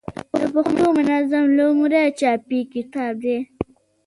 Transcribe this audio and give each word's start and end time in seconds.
د 0.35 0.39
پښتو 0.53 0.85
منظم 0.97 1.45
لومړنی 1.57 2.05
چاپي 2.19 2.59
کتاب 2.73 3.13
دﺉ. 3.23 3.39